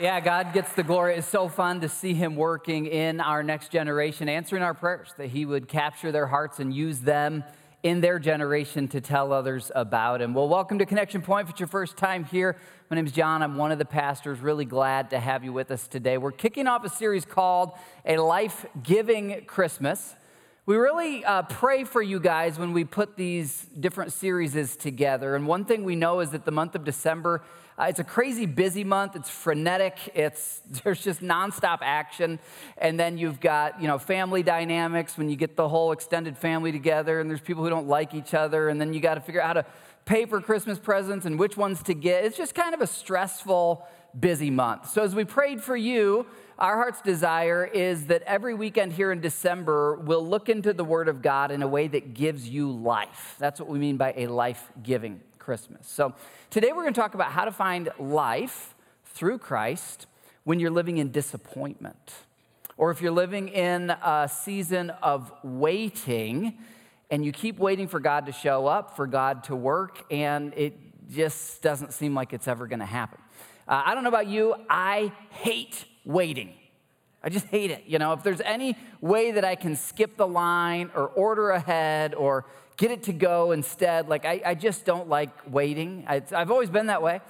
[0.00, 1.16] Yeah, God gets the glory.
[1.16, 5.26] It's so fun to see Him working in our next generation, answering our prayers, that
[5.26, 7.44] He would capture their hearts and use them
[7.82, 10.32] in their generation to tell others about Him.
[10.32, 11.48] Well, welcome to Connection Pointe.
[11.48, 12.56] If it's your first time here,
[12.88, 13.42] my name is John.
[13.42, 14.40] I'm one of the pastors.
[14.40, 16.16] Really glad to have you with us today.
[16.16, 17.72] We're kicking off a series called
[18.06, 20.14] A Life Giving Christmas.
[20.64, 25.36] We really uh, pray for you guys when we put these different series together.
[25.36, 27.42] And one thing we know is that the month of December
[27.78, 29.16] uh, it's a crazy busy month.
[29.16, 29.96] It's frenetic.
[30.14, 32.38] It's there's just nonstop action,
[32.76, 36.72] and then you've got you know family dynamics when you get the whole extended family
[36.72, 39.40] together, and there's people who don't like each other, and then you got to figure
[39.40, 39.66] out how to
[40.04, 42.24] pay for Christmas presents and which ones to get.
[42.24, 43.86] It's just kind of a stressful,
[44.18, 44.90] busy month.
[44.90, 46.26] So as we prayed for you.
[46.58, 51.08] Our heart's desire is that every weekend here in December, we'll look into the Word
[51.08, 53.36] of God in a way that gives you life.
[53.38, 55.88] That's what we mean by a life giving Christmas.
[55.88, 56.14] So
[56.50, 60.06] today we're going to talk about how to find life through Christ
[60.44, 62.12] when you're living in disappointment,
[62.76, 66.58] or if you're living in a season of waiting
[67.10, 70.74] and you keep waiting for God to show up, for God to work, and it
[71.10, 73.18] just doesn't seem like it's ever going to happen.
[73.66, 76.54] Uh, I don't know about you, I hate waiting.
[77.22, 77.84] I just hate it.
[77.86, 82.14] You know, if there's any way that I can skip the line or order ahead
[82.14, 82.46] or
[82.80, 84.08] get it to go instead.
[84.08, 86.04] Like, I, I just don't like waiting.
[86.08, 87.20] I, I've always been that way.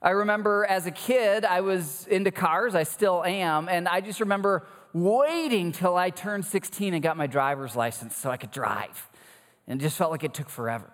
[0.00, 4.20] I remember as a kid, I was into cars, I still am, and I just
[4.20, 9.08] remember waiting till I turned 16 and got my driver's license so I could drive.
[9.66, 10.88] And it just felt like it took forever.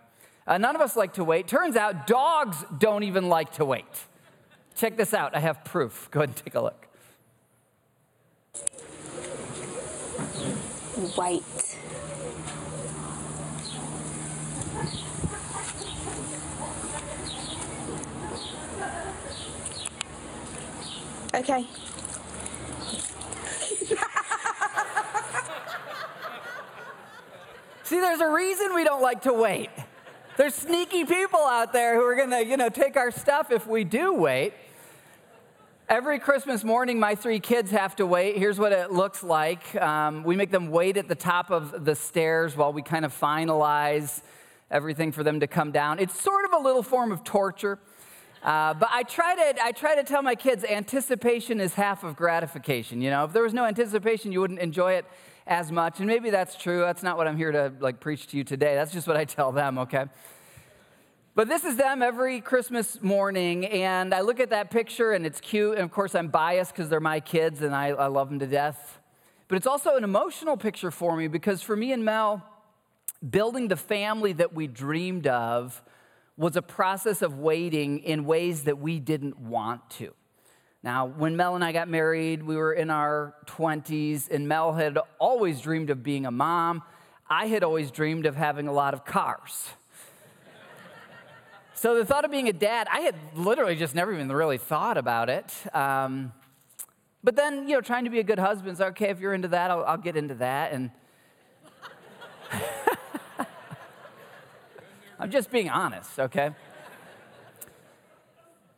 [0.47, 1.47] Uh, none of us like to wait.
[1.47, 3.85] Turns out dogs don't even like to wait.
[4.75, 6.09] Check this out, I have proof.
[6.11, 6.87] Go ahead and take a look.
[11.15, 11.68] White.
[21.39, 21.65] Okay.
[27.85, 29.71] See, there's a reason we don't like to wait.
[30.37, 33.85] There's sneaky people out there who are gonna, you know, take our stuff if we
[33.85, 34.53] do wait.
[35.89, 38.37] Every Christmas morning, my three kids have to wait.
[38.37, 39.75] Here's what it looks like.
[39.81, 43.17] Um, we make them wait at the top of the stairs while we kind of
[43.17, 44.23] finalize
[44.73, 46.01] everything for them to come down.
[46.01, 47.79] It's sort of a little form of torture.
[48.43, 52.17] Uh, but I try, to, I try to tell my kids anticipation is half of
[52.17, 53.03] gratification.
[53.03, 55.07] You know, if there was no anticipation, you wouldn't enjoy it
[55.47, 55.99] as much.
[55.99, 56.81] And maybe that's true.
[56.81, 58.75] That's not what I'm here to like preach to you today.
[58.75, 60.05] That's just what I tell them, okay?
[61.35, 65.41] But this is them every Christmas morning, and I look at that picture and it's
[65.41, 65.75] cute.
[65.75, 68.47] And of course, I'm biased because they're my kids and I, I love them to
[68.47, 68.99] death.
[69.47, 72.43] But it's also an emotional picture for me because for me and Mel,
[73.29, 75.83] building the family that we dreamed of
[76.39, 80.15] was a process of waiting in ways that we didn't want to.
[80.85, 84.97] Now, when Mel and I got married, we were in our 20s, and Mel had
[85.19, 86.85] always dreamed of being a mom.
[87.29, 89.71] I had always dreamed of having a lot of cars.
[91.75, 94.97] so the thought of being a dad, I had literally just never even really thought
[94.97, 95.53] about it.
[95.75, 96.33] Um,
[97.25, 99.49] but then, you know, trying to be a good husband is okay, if you're into
[99.49, 100.73] that, I'll, I'll get into that.
[100.73, 100.93] And
[105.21, 106.51] I'm just being honest, okay?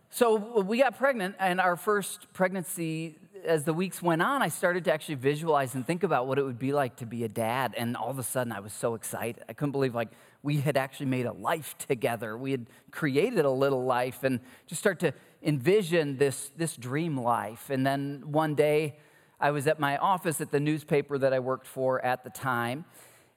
[0.08, 4.84] So we got pregnant, and our first pregnancy, as the weeks went on, I started
[4.84, 7.74] to actually visualize and think about what it would be like to be a dad.
[7.76, 9.44] And all of a sudden, I was so excited.
[9.50, 10.08] I couldn't believe like
[10.42, 12.38] we had actually made a life together.
[12.38, 15.12] We had created a little life, and just start to
[15.42, 17.68] envision this this dream life.
[17.68, 18.96] And then one day,
[19.38, 22.86] I was at my office at the newspaper that I worked for at the time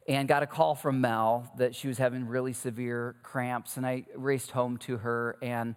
[0.07, 3.77] and got a call from Mel that she was having really severe cramps.
[3.77, 5.38] And I raced home to her.
[5.41, 5.75] And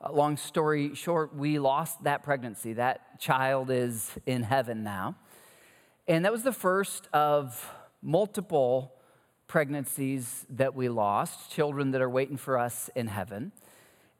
[0.00, 2.72] uh, long story short, we lost that pregnancy.
[2.74, 5.16] That child is in heaven now.
[6.06, 7.70] And that was the first of
[8.02, 8.94] multiple
[9.46, 13.52] pregnancies that we lost, children that are waiting for us in heaven.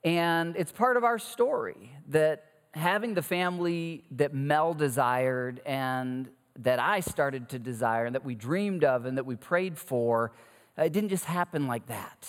[0.04, 6.28] And it's part of our story that having the family that Mel desired and
[6.58, 10.32] that I started to desire and that we dreamed of and that we prayed for,
[10.78, 12.28] uh, it didn't just happen like that.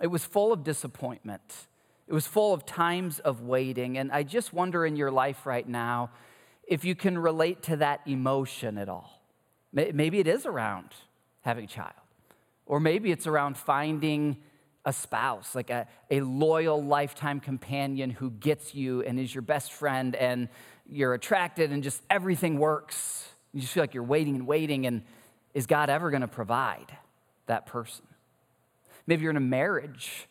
[0.00, 1.66] it was full of disappointment.
[2.06, 3.98] It was full of times of waiting.
[3.98, 6.10] And I just wonder in your life right now
[6.66, 9.22] if you can relate to that emotion at all.
[9.72, 10.90] Maybe it is around
[11.40, 11.92] having a child,
[12.64, 14.38] or maybe it's around finding
[14.84, 19.72] a spouse, like a, a loyal lifetime companion who gets you and is your best
[19.72, 20.48] friend, and
[20.88, 23.28] you're attracted, and just everything works.
[23.52, 25.02] You just feel like you're waiting and waiting, and
[25.54, 26.96] is God ever going to provide
[27.46, 28.04] that person?
[29.06, 30.28] Maybe you're in a marriage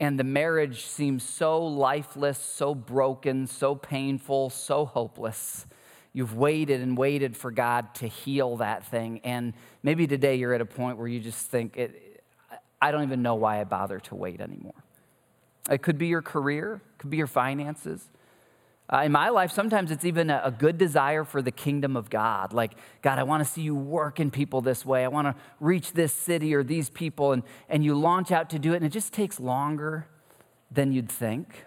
[0.00, 5.66] and the marriage seems so lifeless, so broken, so painful, so hopeless.
[6.14, 9.20] You've waited and waited for God to heal that thing.
[9.24, 9.52] And
[9.82, 11.78] maybe today you're at a point where you just think,
[12.80, 14.72] I don't even know why I bother to wait anymore.
[15.70, 18.08] It could be your career, it could be your finances.
[18.92, 22.10] Uh, in my life, sometimes it's even a, a, good desire for the kingdom of
[22.10, 22.52] God.
[22.52, 22.72] Like,
[23.02, 25.04] God, I want to see you work in people this way.
[25.04, 27.32] I want to reach this city or these people.
[27.32, 30.08] And, and you launch out to do it, and it just takes longer
[30.72, 31.66] than you'd think.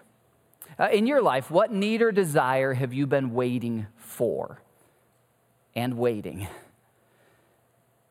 [0.78, 4.60] Uh, in your life, what need or desire have you been waiting for
[5.74, 6.46] and waiting?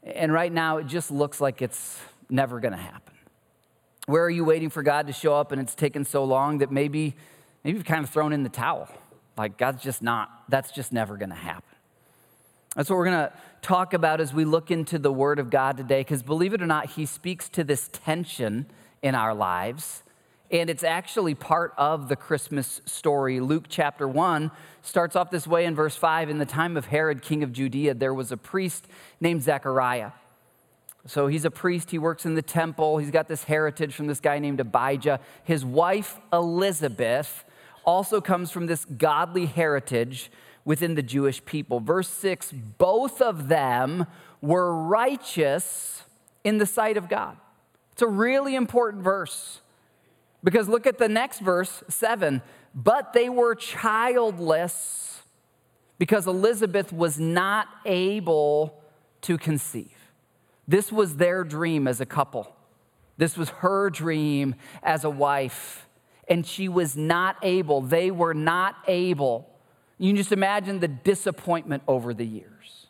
[0.02, 2.00] And right now, it just looks like it's
[2.30, 3.14] never going to happen.
[4.08, 6.72] Where are you waiting for God to show up and it's taken so long that
[6.72, 7.16] maybe,
[7.64, 8.90] maybe you've kind of thrown in the towel?
[9.38, 11.64] Like, God's just not, that's just never going to happen.
[12.76, 15.78] That's what we're going to talk about as we look into the Word of God
[15.78, 18.66] today, because believe it or not, He speaks to this tension
[19.02, 20.04] in our lives.
[20.52, 23.40] And it's actually part of the Christmas story.
[23.40, 24.52] Luke chapter 1
[24.84, 27.96] starts off this way in verse 5 In the time of Herod, king of Judea,
[27.96, 28.88] there was a priest
[29.20, 30.12] named Zechariah.
[31.06, 34.22] So he's a priest, he works in the temple, he's got this heritage from this
[34.22, 35.20] guy named Abijah.
[35.44, 37.44] His wife, Elizabeth,
[37.86, 40.32] also comes from this godly heritage
[40.66, 41.80] within the Jewish people.
[41.80, 44.08] Verse 6 both of them
[44.42, 46.04] were righteous
[46.44, 47.38] in the sight of God.
[47.94, 49.62] It's a really important verse
[50.44, 52.42] because look at the next verse, 7.
[52.76, 55.22] But they were childless
[56.00, 58.82] because Elizabeth was not able
[59.22, 59.92] to conceive.
[60.68, 62.56] This was their dream as a couple.
[63.18, 65.88] This was her dream as a wife
[66.28, 67.82] and she was not able.
[67.82, 69.50] They were not able.
[69.98, 72.88] You can just imagine the disappointment over the years.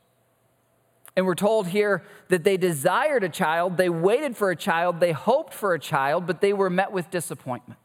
[1.16, 5.12] And we're told here that they desired a child, they waited for a child, they
[5.12, 7.80] hoped for a child, but they were met with disappointment.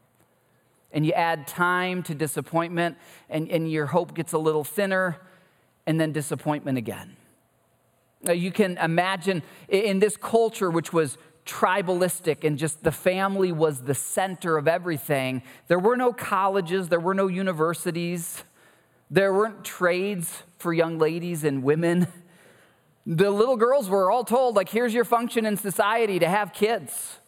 [0.91, 2.97] And you add time to disappointment,
[3.29, 5.19] and, and your hope gets a little thinner,
[5.85, 7.15] and then disappointment again.
[8.23, 13.81] Now, you can imagine in this culture, which was tribalistic and just the family was
[13.81, 15.41] the center of everything.
[15.67, 18.43] There were no colleges, there were no universities,
[19.09, 22.07] there weren't trades for young ladies and women.
[23.05, 27.19] The little girls were all told, like, here's your function in society to have kids.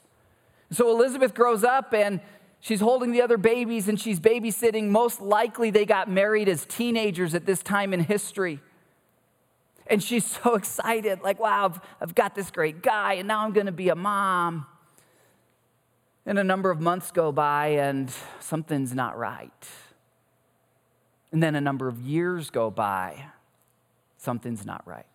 [0.69, 2.21] So Elizabeth grows up and
[2.59, 4.89] she's holding the other babies and she's babysitting.
[4.89, 8.59] Most likely they got married as teenagers at this time in history.
[9.91, 13.53] And she's so excited, like, wow, I've, I've got this great guy, and now I'm
[13.67, 14.65] to be a mom.
[16.25, 19.51] And a number of months go by, and something's not right.
[21.31, 23.25] And then a number of years go by,
[24.17, 25.05] something's not right.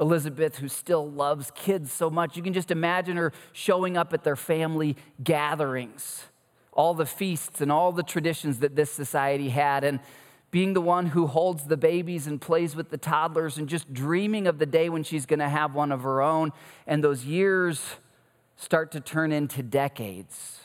[0.00, 4.24] Elizabeth, who still loves kids so much, you can just imagine her showing up at
[4.24, 6.24] their family gatherings,
[6.72, 9.84] all the feasts and all the traditions that this society had.
[9.84, 10.00] And
[10.50, 14.46] being the one who holds the babies and plays with the toddlers and just dreaming
[14.46, 16.52] of the day when she's going to have one of her own.
[16.86, 17.96] And those years
[18.56, 20.60] start to turn into decades.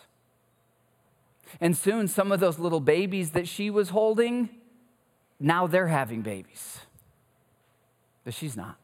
[1.60, 4.50] And soon, some of those little babies that she was holding,
[5.40, 6.80] now they're having babies.
[8.24, 8.78] But she's not.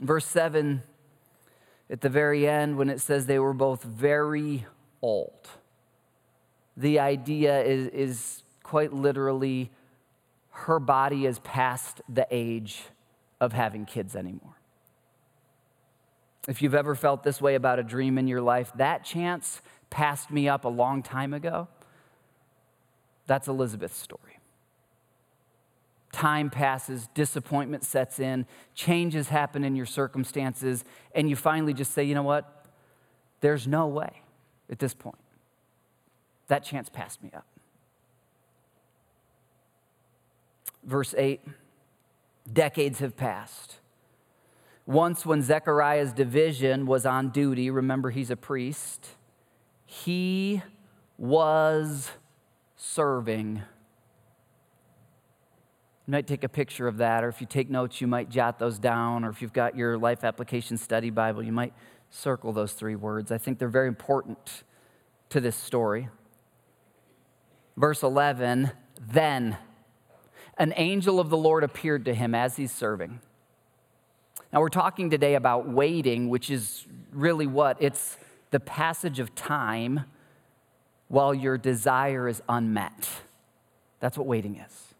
[0.00, 0.82] Verse 7,
[1.90, 4.64] at the very end, when it says they were both very
[5.02, 5.48] old,
[6.76, 8.41] the idea is, is
[8.72, 9.70] quite literally,
[10.48, 12.84] her body is past the age
[13.38, 14.56] of having kids anymore.
[16.48, 19.60] If you've ever felt this way about a dream in your life, that chance
[19.90, 21.68] passed me up a long time ago.
[23.26, 24.38] That's Elizabeth's story.
[26.10, 30.82] Time passes, disappointment sets in, changes happen in your circumstances,
[31.14, 32.64] and you finally just say, you know what?
[33.42, 34.22] There's no way
[34.70, 35.18] at this point.
[36.48, 37.44] That chance passed me up.
[40.84, 41.40] Verse 8
[42.52, 43.78] decades have passed.
[44.84, 49.06] Once, when Zechariah's division was on duty, remember he's a priest,
[49.86, 50.60] he
[51.16, 52.10] was
[52.76, 53.62] serving.
[56.06, 58.58] You might take a picture of that, or if you take notes, you might jot
[58.58, 61.72] those down, or if you've got your Life Application Study Bible, you might
[62.14, 63.32] Circle those three words.
[63.32, 64.64] I think they're very important
[65.30, 66.10] to this story.
[67.74, 68.70] Verse 11
[69.00, 69.56] Then
[70.58, 73.20] an angel of the Lord appeared to him as he's serving.
[74.52, 77.78] Now, we're talking today about waiting, which is really what?
[77.80, 78.18] It's
[78.50, 80.04] the passage of time
[81.08, 83.08] while your desire is unmet.
[84.00, 84.94] That's what waiting is.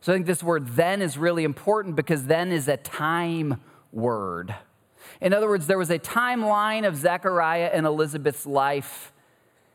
[0.00, 3.60] So I think this word then is really important because then is a time
[3.92, 4.54] word.
[5.20, 9.12] In other words, there was a timeline of Zechariah and Elizabeth's life,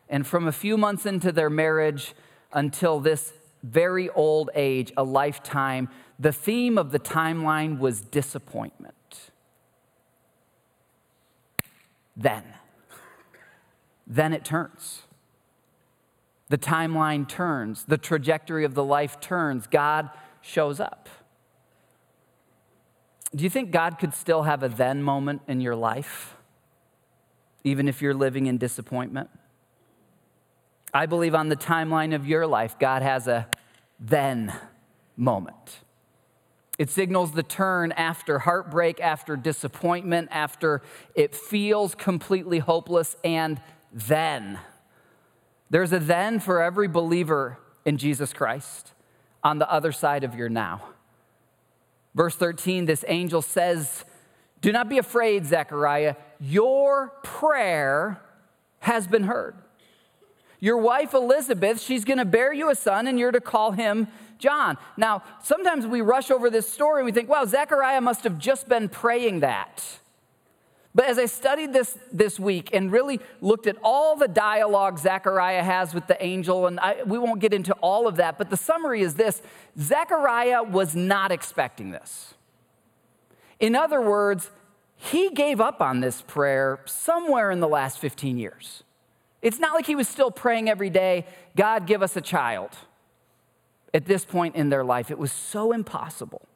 [0.08, 2.14] and from a few months into their marriage
[2.54, 3.34] until this
[3.64, 5.90] very old age, a lifetime,
[6.20, 9.32] the theme of the timeline was disappointment.
[12.16, 12.44] Then,
[14.06, 15.04] then it turns.
[16.50, 20.10] The timeline turns, the trajectory of the life turns, God
[20.42, 21.10] shows up.
[23.34, 26.36] Do you think God could still have a then moment in your life,
[27.64, 29.30] even if you're living in disappointment?
[30.94, 33.48] I believe on the timeline of your life, God has a
[34.00, 34.54] then
[35.18, 35.80] moment.
[36.78, 40.82] It signals the turn after heartbreak, after disappointment, after
[41.16, 44.60] it feels completely hopeless, and then.
[45.70, 48.94] There's a then for every believer in Jesus Christ
[49.44, 50.82] on the other side of your now.
[52.16, 54.06] Verse 13, this angel says,
[54.62, 56.16] Do not be afraid, Zechariah.
[56.40, 58.22] Your prayer
[58.80, 59.56] has been heard.
[60.64, 64.08] Your wife Elizabeth, she's going to bear you a son, and you're to call him
[64.40, 64.78] John.
[64.96, 68.70] Now, sometimes we rush over this story and we think, wow, Zechariah must have just
[68.70, 69.84] been praying that.
[70.96, 75.64] But as I studied this this week and really looked at all the dialogue Zechariah
[75.64, 78.56] has with the angel, and I, we won't get into all of that, but the
[78.56, 79.42] summary is this
[79.78, 82.36] Zechariah was not expecting this.
[83.60, 84.50] In other words,
[84.96, 88.84] he gave up on this prayer somewhere in the last 15 years.
[89.44, 92.70] It's not like he was still praying every day, God, give us a child.
[93.94, 96.48] At this point in their life, it was so impossible.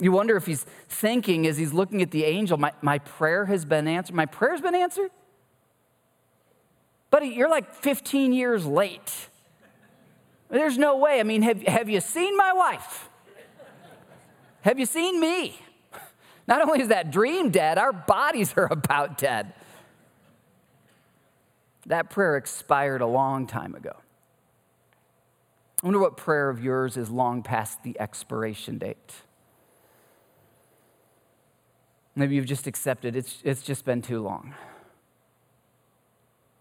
[0.00, 3.64] You wonder if he's thinking as he's looking at the angel, my, my prayer has
[3.64, 4.16] been answered.
[4.16, 5.12] My prayer's been answered?
[7.10, 9.28] Buddy, you're like 15 years late.
[10.50, 11.20] There's no way.
[11.20, 13.08] I mean, have, have you seen my wife?
[14.62, 15.56] Have you seen me?
[16.48, 19.54] Not only is that dream dead, our bodies are about dead.
[21.86, 23.96] That prayer expired a long time ago.
[25.82, 29.14] I wonder what prayer of yours is long past the expiration date.
[32.14, 34.54] Maybe you've just accepted it's, it's just been too long.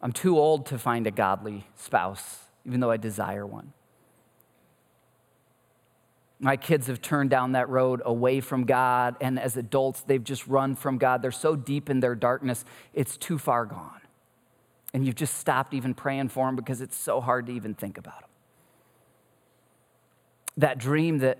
[0.02, 3.74] I'm too old to find a godly spouse, even though I desire one.
[6.40, 10.48] My kids have turned down that road away from God, and as adults, they've just
[10.48, 11.22] run from God.
[11.22, 14.01] They're so deep in their darkness, it's too far gone.
[14.94, 17.98] And you've just stopped even praying for them because it's so hard to even think
[17.98, 18.30] about them.
[20.58, 21.40] That dream that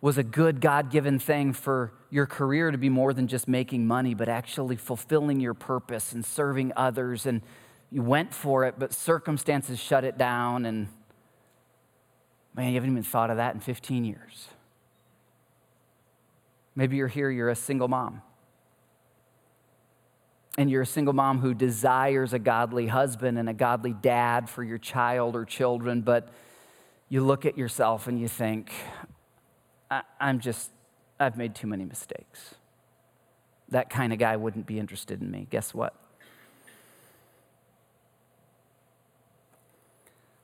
[0.00, 3.86] was a good God given thing for your career to be more than just making
[3.86, 7.26] money, but actually fulfilling your purpose and serving others.
[7.26, 7.40] And
[7.90, 10.64] you went for it, but circumstances shut it down.
[10.64, 10.88] And
[12.54, 14.48] man, you haven't even thought of that in 15 years.
[16.74, 18.22] Maybe you're here, you're a single mom.
[20.58, 24.62] And you're a single mom who desires a godly husband and a godly dad for
[24.62, 26.28] your child or children, but
[27.08, 28.70] you look at yourself and you think,
[29.90, 30.70] I, am just,
[31.18, 32.54] I've made too many mistakes.
[33.70, 35.46] That kind of guy wouldn't be interested in me.
[35.50, 35.94] Guess what?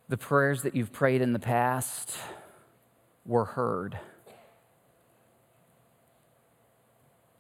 [0.09, 2.17] The prayers that you've prayed in the past
[3.27, 3.99] were heard.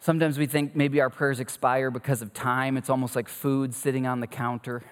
[0.09, 2.79] Sometimes we think maybe our prayers expire because of time.
[2.79, 4.83] It's almost like food sitting on the counter.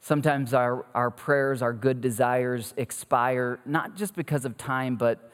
[0.00, 5.30] Sometimes our, our prayers, our good desires expire, not just because of time, but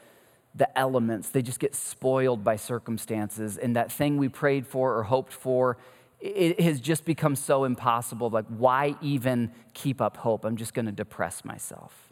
[0.53, 1.29] the elements.
[1.29, 3.57] They just get spoiled by circumstances.
[3.57, 5.77] And that thing we prayed for or hoped for,
[6.19, 8.29] it has just become so impossible.
[8.29, 10.43] Like, why even keep up hope?
[10.43, 12.06] I'm just going to depress myself.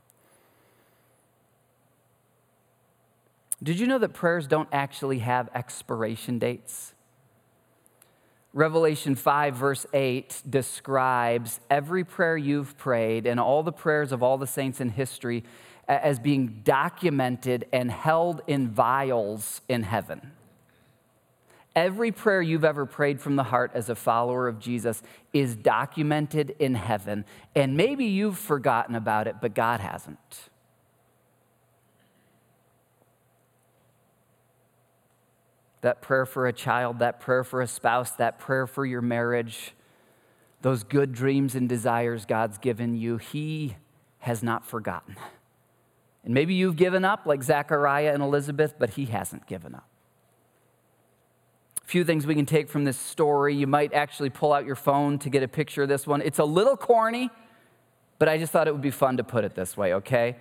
[3.63, 6.93] Did you know that prayers don't actually have expiration dates?
[8.53, 14.37] Revelation 5, verse 8, describes every prayer you've prayed and all the prayers of all
[14.37, 15.43] the saints in history
[15.87, 20.31] as being documented and held in vials in heaven.
[21.75, 26.55] Every prayer you've ever prayed from the heart as a follower of Jesus is documented
[26.57, 27.25] in heaven.
[27.53, 30.49] And maybe you've forgotten about it, but God hasn't.
[35.85, 39.75] That prayer for a child, that prayer for a spouse, that prayer for your marriage,
[40.63, 43.75] those good dreams and desires God's given you, He
[44.17, 45.15] has not forgotten.
[46.23, 49.87] And maybe you've given up like Zechariah and Elizabeth, but He hasn't given up.
[51.83, 53.53] A few things we can take from this story.
[53.53, 56.23] You might actually pull out your phone to get a picture of this one.
[56.23, 57.29] It's a little corny,
[58.17, 60.37] but I just thought it would be fun to put it this way, okay?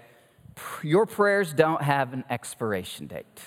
[0.83, 3.43] Your prayers don't have an expiration date.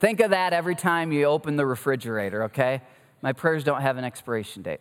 [0.00, 2.82] Think of that every time you open the refrigerator, okay?
[3.20, 4.80] My prayers don't have an expiration date.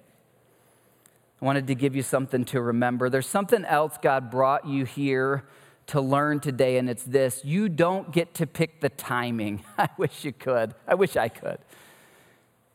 [1.42, 3.10] I wanted to give you something to remember.
[3.10, 5.46] There's something else God brought you here
[5.88, 9.64] to learn today, and it's this you don't get to pick the timing.
[9.78, 10.74] I wish you could.
[10.88, 11.60] I wish I could.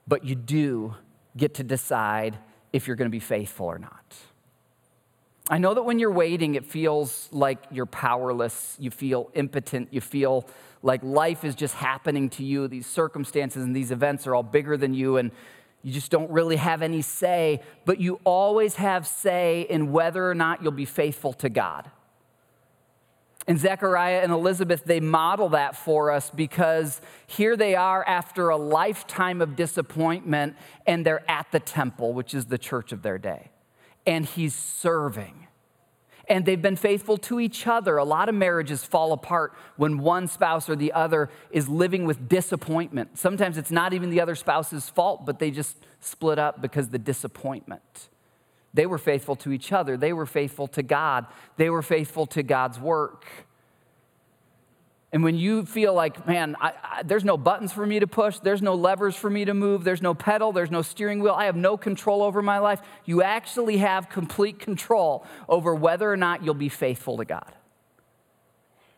[0.09, 0.97] But you do
[1.37, 2.39] get to decide
[2.73, 4.15] if you're going to be faithful or not.
[5.49, 8.77] I know that when you're waiting, it feels like you're powerless.
[8.79, 9.89] You feel impotent.
[9.93, 10.47] You feel
[10.83, 12.69] like life is just happening to you.
[12.69, 15.31] These circumstances and these events are all bigger than you, and
[15.83, 17.63] you just don't really have any say.
[17.85, 21.91] But you always have say in whether or not you'll be faithful to God.
[23.49, 28.57] And Zechariah and Elizabeth, they model that for us because here they are after a
[28.57, 33.51] lifetime of disappointment, and they're at the temple, which is the church of their day.
[34.07, 35.49] And he's serving.
[36.29, 37.97] And they've been faithful to each other.
[37.97, 42.29] A lot of marriages fall apart when one spouse or the other is living with
[42.29, 43.19] disappointment.
[43.19, 46.99] Sometimes it's not even the other spouse's fault, but they just split up because the
[46.99, 48.09] disappointment.
[48.75, 49.97] They were faithful to each other.
[49.97, 51.27] They were faithful to God.
[51.57, 53.27] They were faithful to God's work.
[55.13, 58.39] And when you feel like, man, I, I, there's no buttons for me to push,
[58.39, 61.45] there's no levers for me to move, there's no pedal, there's no steering wheel, I
[61.45, 66.43] have no control over my life, you actually have complete control over whether or not
[66.43, 67.53] you'll be faithful to God.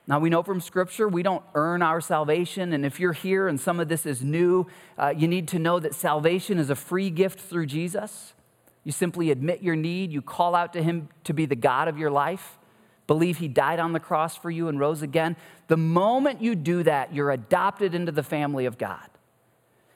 [0.07, 2.75] Now, we know from Scripture we don't earn our salvation.
[2.75, 4.67] And if you're here and some of this is new,
[4.99, 8.35] uh, you need to know that salvation is a free gift through Jesus.
[8.85, 11.97] You simply admit your need, you call out to Him to be the God of
[11.97, 12.59] your life,
[13.07, 15.37] believe He died on the cross for you and rose again.
[15.69, 19.09] The moment you do that, you're adopted into the family of God.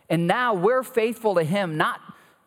[0.09, 2.01] And now we're faithful to Him, not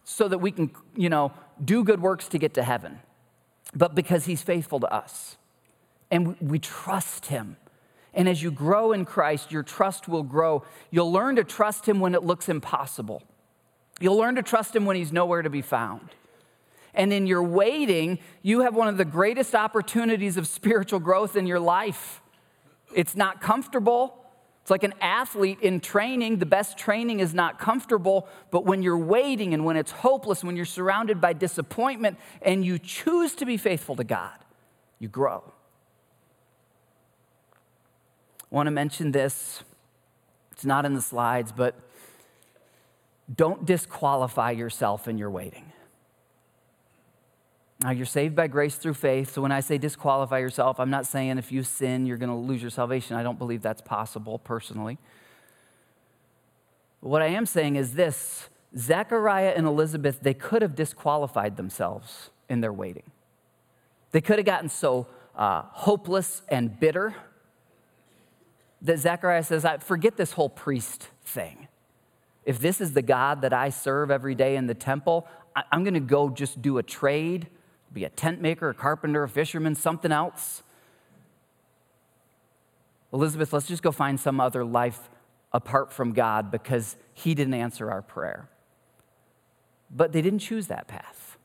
[0.04, 1.32] so that we can, you know,
[1.64, 3.00] do good works to get to heaven,
[3.74, 5.38] but because He's faithful to us.
[6.10, 7.58] And we trust Him.
[8.14, 10.64] And as you grow in Christ, your trust will grow.
[10.90, 13.24] You'll learn to trust Him when it looks impossible.
[14.00, 16.10] You'll learn to trust Him when He's nowhere to be found.
[16.94, 21.48] And in your waiting, you have one of the greatest opportunities of spiritual growth in
[21.48, 22.22] your life.
[22.94, 24.18] It's not comfortable.
[24.62, 26.38] It's like an athlete in training.
[26.38, 30.56] The best training is not comfortable, but when you're waiting and when it's hopeless, when
[30.56, 34.38] you're surrounded by disappointment and you choose to be faithful to God,
[35.00, 35.44] you grow.
[38.52, 39.64] I want to mention this.
[40.52, 41.74] It's not in the slides, but
[43.34, 45.71] don't disqualify yourself in your waiting.
[47.84, 49.34] Now, you're saved by grace through faith.
[49.34, 52.36] So when I say disqualify yourself, I'm not saying if you sin, you're going to
[52.36, 53.16] lose your salvation.
[53.16, 55.00] I don't believe that's possible personally.
[57.02, 62.30] But what I am saying is this Zechariah and Elizabeth, they could have disqualified themselves
[62.48, 63.10] in their waiting.
[64.12, 67.16] They could have gotten so uh, hopeless and bitter
[68.84, 71.68] that Zechariah says, I Forget this whole priest thing.
[72.46, 75.28] If this is the God that I serve every day in the temple,
[75.72, 77.48] I'm going to go just do a trade
[77.94, 80.64] be a tent maker, a carpenter, a fisherman, something else.
[83.14, 85.10] Elizabeth, let's just go find some other life
[85.52, 88.48] apart from God because He didn't answer our prayer.
[89.90, 91.38] But they didn't choose that path.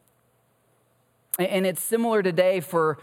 [1.38, 2.98] And it's similar today for,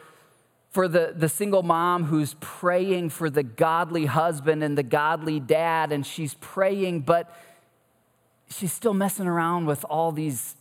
[0.71, 5.91] for the, the single mom who's praying for the godly husband and the godly dad,
[5.91, 7.29] and she's praying, but
[8.49, 10.55] she's still messing around with all these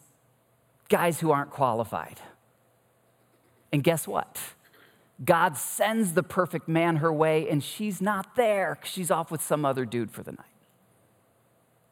[0.88, 2.20] guys who aren't qualified.
[3.72, 4.38] And guess what?
[5.24, 9.64] God sends the perfect man her way, and she's not there she's off with some
[9.64, 10.46] other dude for the night.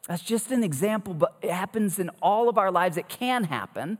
[0.07, 2.97] That's just an example, but it happens in all of our lives.
[2.97, 3.97] It can happen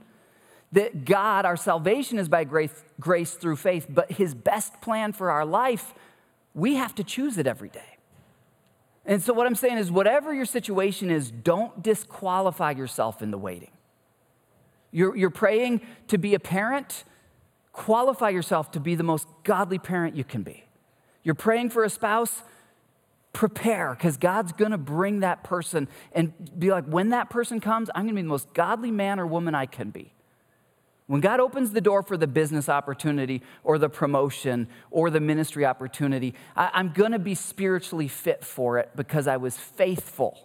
[0.72, 5.30] that God, our salvation is by grace, grace through faith, but his best plan for
[5.30, 5.94] our life,
[6.54, 7.98] we have to choose it every day.
[9.06, 13.38] And so, what I'm saying is, whatever your situation is, don't disqualify yourself in the
[13.38, 13.72] waiting.
[14.92, 17.04] You're, you're praying to be a parent,
[17.72, 20.66] Qualify yourself to be the most godly parent you can be.
[21.24, 22.44] You're praying for a spouse,
[23.34, 27.90] prepare because God's going to bring that person and be like, when that person comes,
[27.96, 30.14] I'm going to be the most godly man or woman I can be.
[31.08, 35.66] When God opens the door for the business opportunity or the promotion or the ministry
[35.66, 40.40] opportunity, I, am going to be spiritually fit for it because I was faithful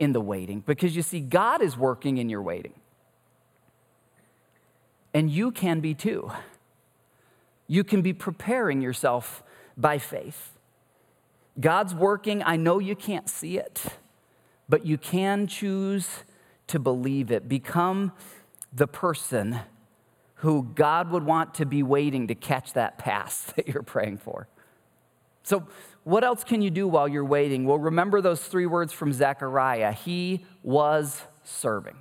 [0.00, 0.60] in the waiting.
[0.66, 2.74] Because you see, God is working in your waiting.
[5.14, 6.32] And you can be too.
[7.72, 9.42] You can be preparing yourself
[9.78, 10.58] by faith.
[11.58, 12.42] God's working.
[12.42, 13.82] I know you can't see it,
[14.68, 16.06] but you can choose
[16.66, 17.48] to believe it.
[17.48, 18.12] Become
[18.74, 19.60] the person
[20.34, 24.48] who God would want to be waiting to catch that pass that you're praying for.
[25.42, 25.66] So,
[26.04, 27.64] what else can you do while you're waiting?
[27.64, 31.96] Well, remember those three words from Zechariah He was serving.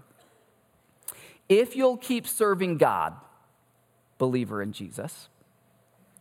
[1.48, 3.16] If you'll keep serving God,
[4.18, 5.30] believer in Jesus,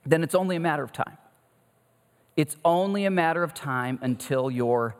[0.05, 1.19] then it's only a matter of time.
[2.37, 4.97] It's only a matter of time until your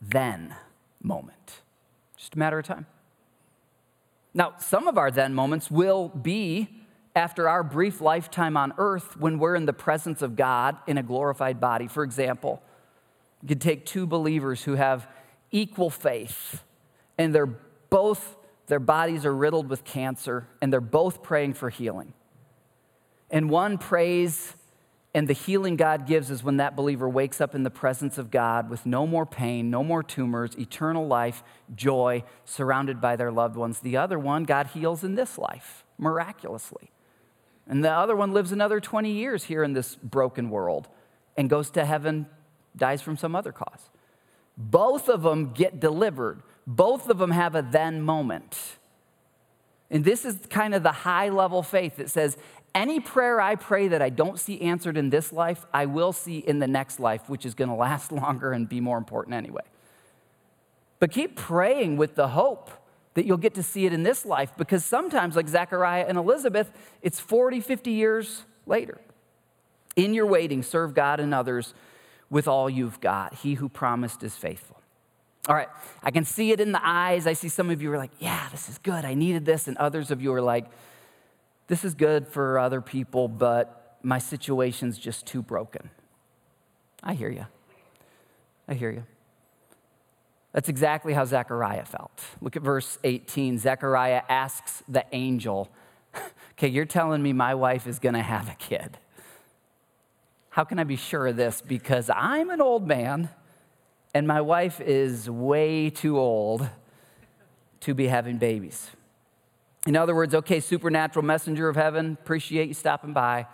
[0.00, 0.54] then
[1.02, 1.62] moment.
[2.16, 2.86] Just a matter of time.
[4.34, 6.68] Now, some of our then moments will be
[7.14, 11.02] after our brief lifetime on earth when we're in the presence of God in a
[11.02, 11.88] glorified body.
[11.88, 12.62] For example,
[13.42, 15.08] you could take two believers who have
[15.50, 16.62] equal faith
[17.16, 22.12] and they're both their bodies are riddled with cancer and they're both praying for healing.
[23.30, 24.54] And one prays
[25.16, 28.30] and the healing God gives is when that believer wakes up in the presence of
[28.30, 31.42] God with no more pain, no more tumors, eternal life,
[31.74, 33.80] joy, surrounded by their loved ones.
[33.80, 36.90] The other one, God heals in this life miraculously.
[37.66, 40.86] And the other one lives another 20 years here in this broken world
[41.34, 42.26] and goes to heaven,
[42.76, 43.88] dies from some other cause.
[44.58, 48.76] Both of them get delivered, both of them have a then moment.
[49.90, 52.36] And this is kind of the high level faith that says,
[52.76, 56.38] any prayer I pray that I don't see answered in this life, I will see
[56.38, 59.62] in the next life, which is going to last longer and be more important anyway.
[61.00, 62.70] But keep praying with the hope
[63.14, 66.70] that you'll get to see it in this life because sometimes, like Zechariah and Elizabeth,
[67.00, 69.00] it's 40, 50 years later.
[69.96, 71.72] In your waiting, serve God and others
[72.28, 73.34] with all you've got.
[73.34, 74.76] He who promised is faithful.
[75.48, 75.68] All right,
[76.02, 77.26] I can see it in the eyes.
[77.26, 79.04] I see some of you are like, yeah, this is good.
[79.04, 79.68] I needed this.
[79.68, 80.66] And others of you are like,
[81.66, 85.90] this is good for other people, but my situation's just too broken.
[87.02, 87.46] I hear you.
[88.68, 89.04] I hear you.
[90.52, 92.22] That's exactly how Zechariah felt.
[92.40, 93.58] Look at verse 18.
[93.58, 95.68] Zechariah asks the angel,
[96.52, 98.98] Okay, you're telling me my wife is going to have a kid.
[100.48, 101.60] How can I be sure of this?
[101.60, 103.28] Because I'm an old man
[104.14, 106.66] and my wife is way too old
[107.80, 108.90] to be having babies.
[109.86, 113.46] In other words, okay, supernatural messenger of heaven, appreciate you stopping by.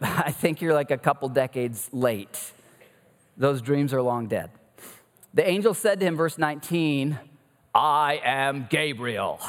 [0.00, 2.52] I think you're like a couple decades late.
[3.36, 4.50] Those dreams are long dead.
[5.34, 7.18] The angel said to him, verse 19,
[7.74, 9.40] I am Gabriel.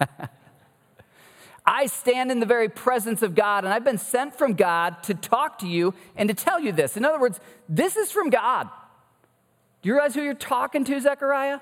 [1.66, 5.14] I stand in the very presence of God, and I've been sent from God to
[5.14, 6.96] talk to you and to tell you this.
[6.96, 8.70] In other words, this is from God.
[9.82, 11.60] Do you realize who you're talking to, Zechariah?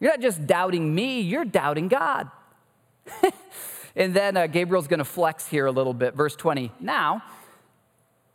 [0.00, 2.30] You're not just doubting me, you're doubting God.
[3.96, 6.14] and then uh, Gabriel's going to flex here a little bit.
[6.14, 6.70] Verse 20.
[6.80, 7.22] Now,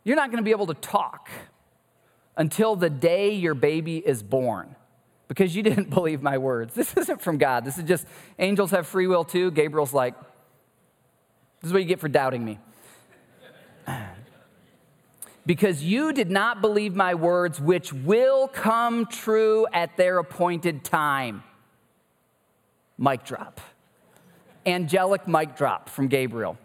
[0.04, 1.30] you're not going to be able to talk
[2.36, 4.74] until the day your baby is born
[5.28, 6.74] because you didn't believe my words.
[6.74, 7.64] This isn't from God.
[7.64, 8.06] This is just
[8.38, 9.50] angels have free will too.
[9.52, 10.14] Gabriel's like,
[11.60, 12.58] this is what you get for doubting me.
[15.46, 21.44] because you did not believe my words, which will come true at their appointed time
[23.02, 23.60] mic drop.
[24.64, 26.56] Angelic mic drop from Gabriel.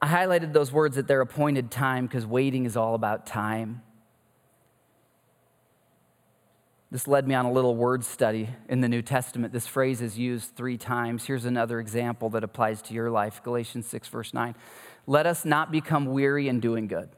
[0.00, 3.82] I highlighted those words at their appointed time because waiting is all about time.
[6.92, 9.52] This led me on a little word study in the New Testament.
[9.52, 11.24] This phrase is used three times.
[11.24, 14.54] Here's another example that applies to your life Galatians 6, verse 9.
[15.08, 17.08] Let us not become weary in doing good.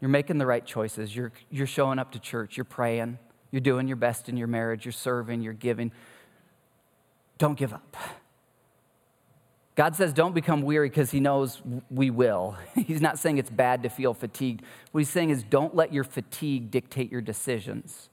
[0.00, 1.16] You're making the right choices.
[1.16, 2.58] You're, you're showing up to church.
[2.58, 3.18] You're praying.
[3.50, 5.92] You're doing your best in your marriage, you're serving, you're giving.
[7.38, 7.96] Don't give up.
[9.74, 12.56] God says don't become weary because He knows we will.
[12.74, 14.64] He's not saying it's bad to feel fatigued.
[14.90, 18.10] What He's saying is don't let your fatigue dictate your decisions.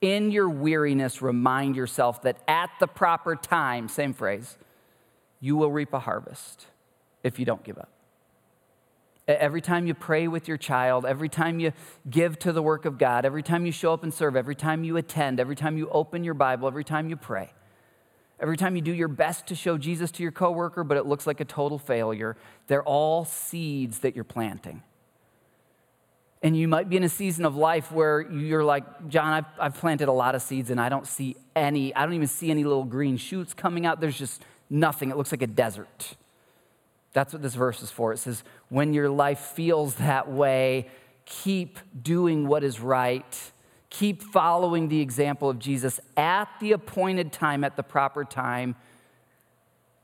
[0.00, 4.56] In your weariness, remind yourself that at the proper time, same phrase,
[5.40, 6.66] you will reap a harvest
[7.22, 7.90] if you don't give up.
[9.38, 11.72] Every time you pray with your child, every time you
[12.08, 14.84] give to the work of God, every time you show up and serve, every time
[14.84, 17.52] you attend, every time you open your Bible, every time you pray,
[18.40, 21.26] every time you do your best to show Jesus to your coworker, but it looks
[21.26, 24.82] like a total failure, they're all seeds that you're planting.
[26.42, 29.74] And you might be in a season of life where you're like, John, I've, I've,
[29.74, 32.64] planted a lot of seeds and I don't see any, I don't even see any
[32.64, 34.00] little green shoots coming out.
[34.00, 35.10] There's just nothing.
[35.10, 36.16] It looks like a desert.
[37.12, 38.12] That's what this verse is for.
[38.12, 40.88] It says, when your life feels that way,
[41.26, 43.52] keep doing what is right.
[43.90, 48.76] Keep following the example of Jesus at the appointed time, at the proper time.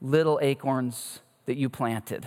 [0.02, 2.26] Little acorns that you planted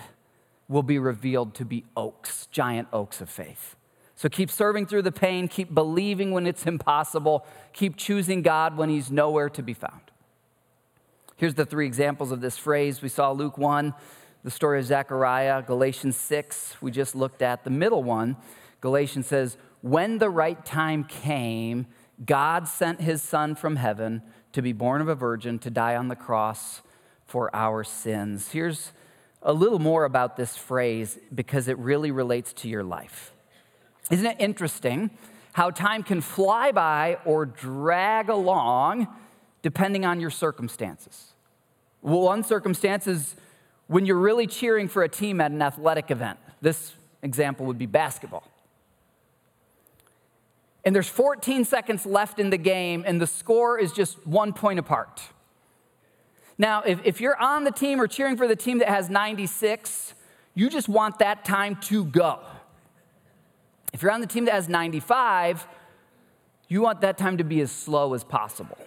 [0.69, 3.75] will be revealed to be oaks, giant oaks of faith.
[4.15, 8.89] So keep serving through the pain, keep believing when it's impossible, keep choosing God when
[8.89, 10.01] He's nowhere to be found.
[11.37, 13.01] Here's the three examples of this phrase.
[13.01, 13.93] We saw Luke 1,
[14.43, 17.63] the story of Zechariah, Galatians 6, we just looked at.
[17.63, 18.37] The middle one,
[18.79, 21.87] Galatians says, When the right time came,
[22.25, 24.21] God sent His Son from heaven
[24.53, 26.81] to be born of a virgin, to die on the cross
[27.25, 28.51] for our sins.
[28.51, 28.91] Here's
[29.41, 33.33] a little more about this phrase because it really relates to your life.
[34.09, 35.11] Isn't it interesting
[35.53, 39.07] how time can fly by or drag along
[39.61, 41.33] depending on your circumstances?
[42.01, 43.35] Well, one circumstance is
[43.89, 46.37] when you're really cheering for a team at an athletic event.
[46.61, 48.43] This example would be basketball.
[50.85, 54.77] And there's 14 seconds left in the game, and the score is just one point
[54.77, 55.21] apart.
[56.57, 60.13] Now, if, if you're on the team or cheering for the team that has 96,
[60.53, 62.39] you just want that time to go.
[63.91, 65.65] If you're on the team that has 95,
[66.67, 68.77] you want that time to be as slow as possible.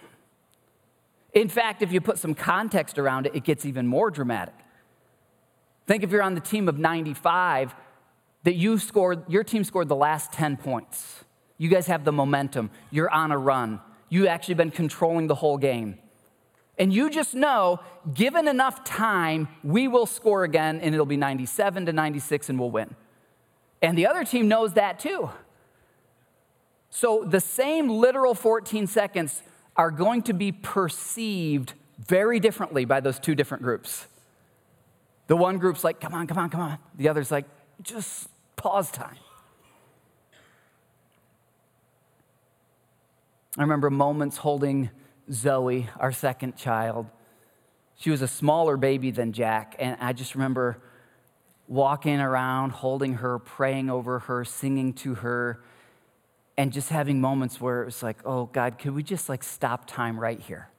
[1.33, 4.53] In fact, if you put some context around it, it gets even more dramatic.
[5.85, 7.75] Think if you're on the team of 95,
[8.43, 11.23] that you scored, your team scored the last 10 points.
[11.57, 12.71] You guys have the momentum.
[12.91, 13.79] You're on a run.
[14.09, 15.97] You've actually been controlling the whole game.
[16.77, 17.79] And you just know,
[18.13, 22.71] given enough time, we will score again and it'll be 97 to 96 and we'll
[22.71, 22.95] win.
[23.81, 25.29] And the other team knows that too.
[26.89, 29.43] So the same literal 14 seconds
[29.75, 34.07] are going to be perceived very differently by those two different groups.
[35.27, 36.77] The one group's like, come on, come on, come on.
[36.95, 37.45] The other's like,
[37.81, 39.17] just pause time.
[43.57, 44.89] I remember moments holding
[45.31, 47.07] Zoe, our second child.
[47.95, 50.81] She was a smaller baby than Jack, and I just remember
[51.67, 55.63] walking around, holding her, praying over her, singing to her,
[56.57, 59.85] and just having moments where it was like, oh, God, could we just like stop
[59.85, 60.69] time right here?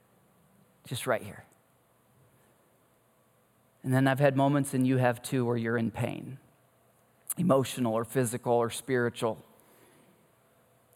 [0.85, 1.44] Just right here.
[3.85, 6.39] And then I've had moments, and you have too, where you're in pain,
[7.37, 9.37] emotional or physical or spiritual.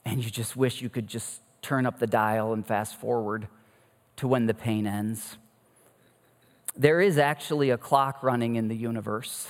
[0.04, 3.47] And you just wish you could just turn up the dial and fast forward
[4.15, 5.38] to when the pain ends.
[6.75, 9.47] There is actually a clock running in the universe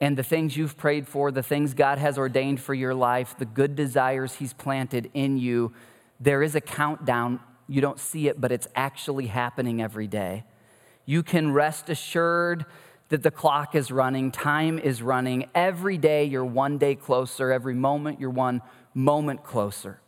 [0.00, 3.44] and the things you've prayed for, the things God has ordained for your life, the
[3.44, 5.74] good desires He's planted in you,
[6.18, 7.40] there is a countdown.
[7.68, 10.44] You don't see it, but it's actually happening every day.
[11.10, 12.66] You can rest assured
[13.08, 15.50] that the clock is running, time is running.
[15.56, 18.62] Every day you're one day closer, every moment you're one
[18.94, 20.00] moment closer.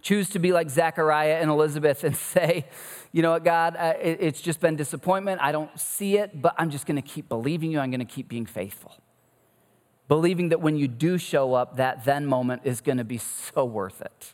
[0.00, 2.64] Choose to be like Zechariah and Elizabeth and say,
[3.12, 5.42] you know what, God, it, it's just been disappointment.
[5.42, 7.78] I don't see it, but I'm just going to keep believing you.
[7.78, 8.96] I'm going to keep being faithful.
[10.08, 13.66] Believing that when you do show up, that then moment is going to be so
[13.66, 14.32] worth it.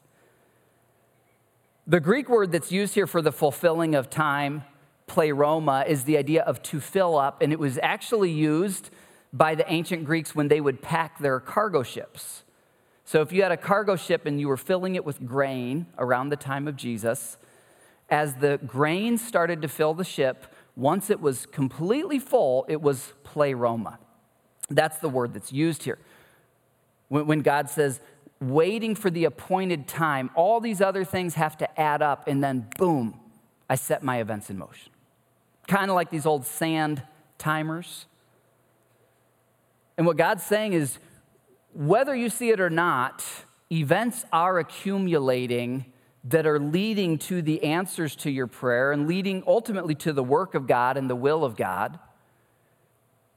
[1.89, 4.63] The Greek word that's used here for the fulfilling of time,
[5.07, 8.91] pleroma, is the idea of to fill up, and it was actually used
[9.33, 12.43] by the ancient Greeks when they would pack their cargo ships.
[13.05, 16.31] So if you had a cargo ship and you were filling it with grain around
[16.31, 17.37] the time of Jesus,
[18.09, 23.13] as the grain started to fill the ship, once it was completely full, it was
[23.23, 23.99] pleroma.
[24.69, 25.99] That's the word that's used here.
[27.09, 28.01] When God says,
[28.41, 32.69] waiting for the appointed time, all these other things have to add up, and then
[32.77, 33.21] boom,
[33.71, 34.93] I set my events in motion.
[35.67, 37.03] Kind of like these old sand
[37.39, 38.07] timers.
[39.97, 40.99] And what God's saying is,
[41.73, 43.25] whether you see it or not,
[43.71, 45.87] events are accumulating
[46.25, 50.55] that are leading to the answers to your prayer and leading ultimately to the work
[50.55, 51.99] of God and the will of God.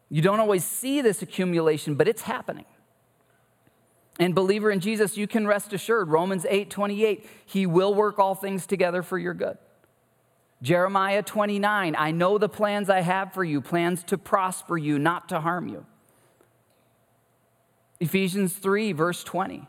[0.09, 2.65] You don't always see this accumulation, but it's happening.
[4.19, 8.35] And believer in Jesus, you can rest assured, Romans 8 28, he will work all
[8.35, 9.57] things together for your good.
[10.61, 15.29] Jeremiah 29, I know the plans I have for you, plans to prosper you, not
[15.29, 15.85] to harm you.
[17.99, 19.67] Ephesians 3, verse 20.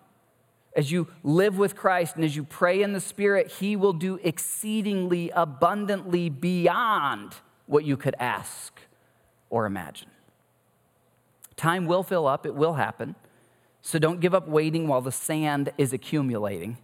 [0.76, 4.18] As you live with Christ and as you pray in the Spirit, He will do
[4.22, 7.34] exceedingly abundantly beyond
[7.66, 8.80] what you could ask
[9.48, 10.10] or imagine.
[11.56, 13.14] Time will fill up, it will happen.
[13.82, 16.78] So don't give up waiting while the sand is accumulating.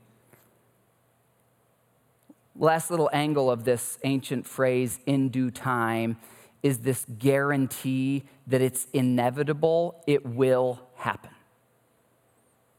[2.59, 6.16] Last little angle of this ancient phrase, in due time,
[6.62, 11.31] is this guarantee that it's inevitable, it will happen.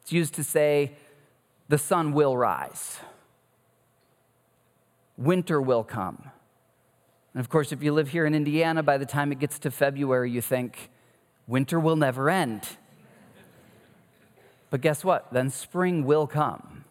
[0.02, 0.94] It's used to say,
[1.70, 3.00] the sun will rise,
[5.16, 6.32] winter will come.
[7.34, 9.70] And of course, if you live here in Indiana, by the time it gets to
[9.70, 10.90] February, you think,
[11.46, 12.68] winter will never end.
[14.70, 15.32] But guess what?
[15.32, 16.84] Then spring will come.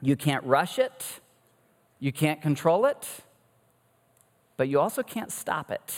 [0.00, 1.20] You can't rush it,
[2.02, 3.08] you can't control it,
[4.56, 5.94] but you also can't stop it.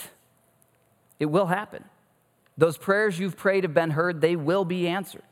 [1.19, 1.83] It will happen.
[2.59, 5.23] Those prayers you've prayed have been heard, they will be answered.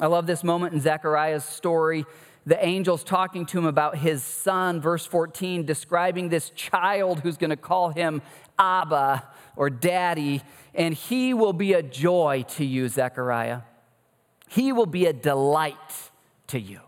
[0.00, 2.06] I love this moment in Zechariah's story
[2.44, 7.50] the angel's talking to him about his son, verse 14, describing this child who's going
[7.50, 8.20] to call him
[8.58, 10.42] Abba or Daddy,
[10.74, 13.60] and he will be a joy to you, Zechariah.
[14.48, 15.76] He will be a delight
[16.48, 16.80] to you.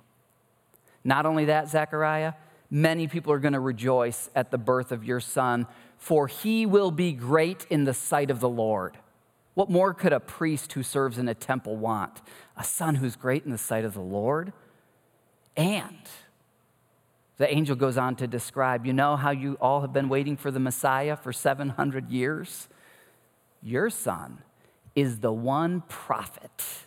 [1.05, 2.33] Not only that, Zechariah,
[2.75, 5.65] many people are going to rejoice at the birth of your son,
[5.97, 8.99] for he will be great in the sight of the Lord.
[9.55, 12.21] What more could a priest who serves in a temple want?
[12.57, 14.53] A son who's great in the sight of the Lord?
[15.57, 16.01] And
[17.37, 20.51] the angel goes on to describe you know how you all have been waiting for
[20.51, 22.67] the Messiah for 700 years?
[23.63, 24.39] Your son
[24.97, 26.87] is the one prophet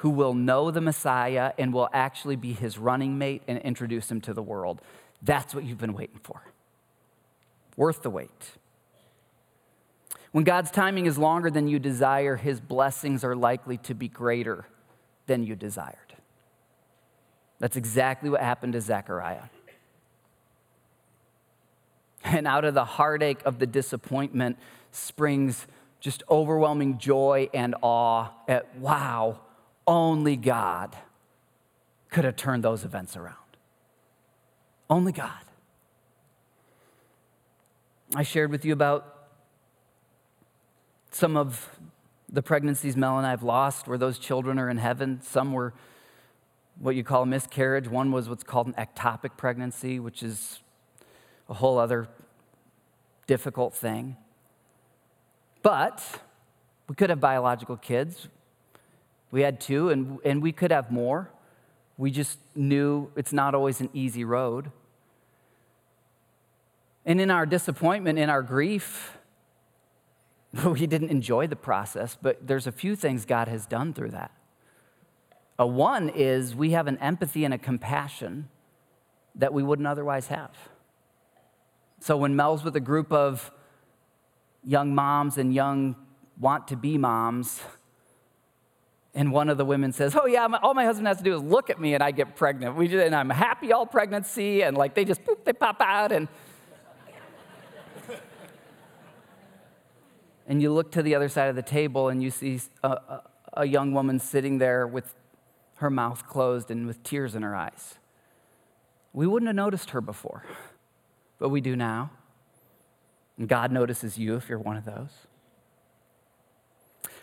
[0.00, 4.18] who will know the Messiah and will actually be his running mate and introduce him
[4.22, 4.80] to the world.
[5.20, 6.42] That's what you've been waiting for.
[7.76, 8.52] Worth the wait.
[10.32, 14.64] When God's timing is longer than you desire, his blessings are likely to be greater
[15.26, 15.96] than you desired.
[17.58, 19.50] That's exactly what happened to Zechariah.
[22.24, 24.58] And out of the heartache of the disappointment
[24.92, 25.66] springs
[26.00, 29.40] just overwhelming joy and awe at wow,
[29.90, 30.96] only God
[32.10, 33.34] could have turned those events around.
[34.88, 35.32] Only God.
[38.14, 39.26] I shared with you about
[41.10, 41.76] some of
[42.28, 45.20] the pregnancies Mel and I have lost where those children are in heaven.
[45.22, 45.74] Some were
[46.78, 47.88] what you call a miscarriage.
[47.88, 50.60] One was what's called an ectopic pregnancy, which is
[51.48, 52.06] a whole other
[53.26, 54.16] difficult thing.
[55.64, 56.20] But
[56.88, 58.28] we could have biological kids.
[59.30, 61.30] We had two, and, and we could have more.
[61.96, 64.72] We just knew it's not always an easy road.
[67.04, 69.18] And in our disappointment, in our grief,
[70.64, 74.32] we didn't enjoy the process, but there's a few things God has done through that.
[75.58, 78.48] A one is we have an empathy and a compassion
[79.34, 80.50] that we wouldn't otherwise have.
[82.00, 83.52] So when Mel's with a group of
[84.64, 85.96] young moms and young
[86.38, 87.60] want to be moms,
[89.14, 91.42] and one of the women says, Oh, yeah, all my husband has to do is
[91.42, 92.76] look at me and I get pregnant.
[92.76, 96.12] We just, and I'm happy all pregnancy, and like they just poop, they pop out.
[96.12, 96.28] And,
[100.46, 103.22] and you look to the other side of the table and you see a, a,
[103.54, 105.12] a young woman sitting there with
[105.76, 107.96] her mouth closed and with tears in her eyes.
[109.12, 110.44] We wouldn't have noticed her before,
[111.40, 112.10] but we do now.
[113.38, 115.10] And God notices you if you're one of those.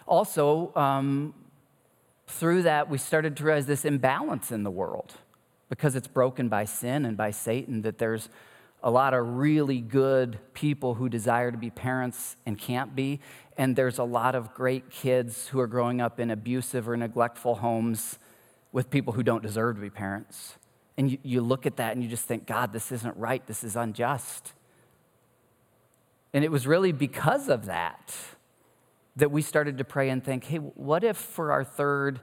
[0.06, 1.34] Also, um,
[2.28, 5.14] through that, we started to realize this imbalance in the world
[5.70, 8.30] because it's broken by sin and by Satan, that there's
[8.84, 13.20] a lot of really good people who desire to be parents and can't be.
[13.58, 17.56] And there's a lot of great kids who are growing up in abusive or neglectful
[17.56, 18.20] homes
[18.72, 20.56] with people who don't deserve to be parents.
[20.98, 23.46] And you, you look at that and you just think, God, this isn't right.
[23.48, 24.54] This is unjust.
[26.34, 28.16] And it was really because of that
[29.18, 32.22] that we started to pray and think, hey, what if for our third,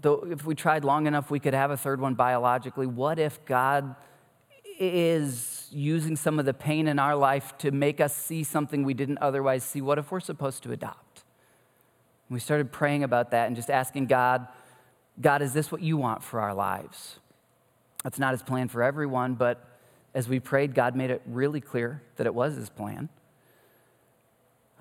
[0.00, 2.86] though if we tried long enough, we could have a third one biologically?
[2.86, 3.96] What if God
[4.78, 8.94] is using some of the pain in our life to make us see something we
[8.94, 9.80] didn't otherwise see?
[9.80, 11.12] What if we're supposed to adopt?
[12.32, 14.48] we started praying about that and just asking God,
[15.20, 17.18] God, is this what you want for our lives?
[18.02, 19.62] That's not his plan for everyone, but
[20.14, 23.08] as we prayed, God made it really clear that it was his plan.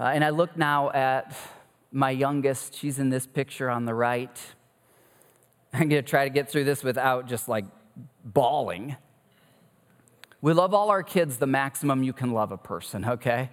[0.01, 1.37] Uh, and I look now at
[1.91, 2.73] my youngest.
[2.73, 4.35] She's in this picture on the right.
[5.73, 7.65] I'm going to try to get through this without just like
[8.25, 8.95] bawling.
[10.41, 13.51] We love all our kids the maximum you can love a person, okay?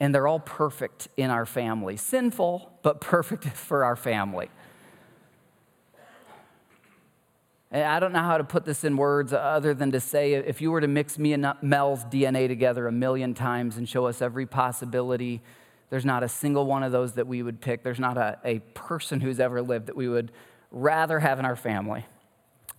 [0.00, 1.98] And they're all perfect in our family.
[1.98, 4.48] Sinful, but perfect for our family.
[7.72, 10.70] I don't know how to put this in words other than to say if you
[10.70, 14.44] were to mix me and Mel's DNA together a million times and show us every
[14.44, 15.40] possibility
[15.88, 17.82] There's not a single one of those that we would pick.
[17.82, 20.32] There's not a, a person who's ever lived that we would
[20.70, 22.06] rather have in our family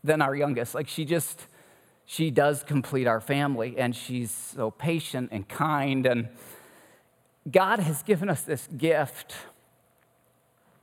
[0.03, 0.75] than our youngest.
[0.75, 1.47] Like she just,
[2.05, 6.05] she does complete our family and she's so patient and kind.
[6.05, 6.29] And
[7.51, 9.35] God has given us this gift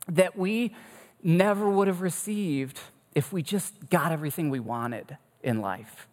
[0.08, 0.74] that we
[1.22, 2.80] never would have received
[3.14, 6.06] if we just got everything we wanted in life.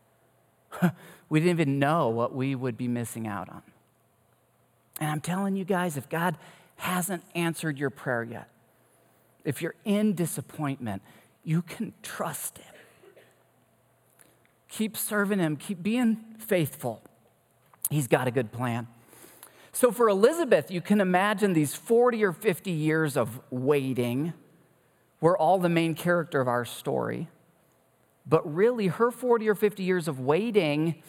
[1.29, 3.61] we didn't even know what we would be missing out on.
[4.99, 6.37] And I'm telling you guys, if God
[6.77, 8.49] hasn't answered your prayer yet,
[9.43, 11.01] if you're in disappointment,
[11.43, 12.73] you can trust Him.
[14.69, 17.01] Keep serving Him, keep being faithful.
[17.89, 18.87] He's got a good plan.
[19.71, 24.33] So, for Elizabeth, you can imagine these 40 or 50 years of waiting
[25.20, 27.28] were all the main character of our story.
[28.26, 31.01] But really, her 40 or 50 years of waiting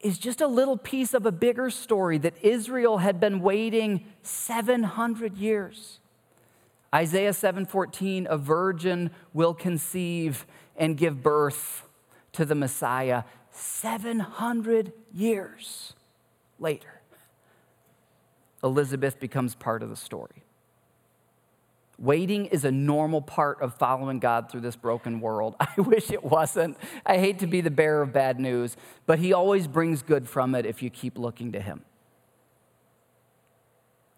[0.00, 5.36] is just a little piece of a bigger story that Israel had been waiting 700
[5.36, 6.00] years.
[6.94, 11.88] Isaiah 7:14 a virgin will conceive and give birth
[12.32, 15.94] to the Messiah 700 years
[16.58, 17.00] later.
[18.62, 20.44] Elizabeth becomes part of the story.
[22.02, 25.54] Waiting is a normal part of following God through this broken world.
[25.60, 26.76] I wish it wasn't.
[27.06, 28.76] I hate to be the bearer of bad news,
[29.06, 31.84] but He always brings good from it if you keep looking to Him.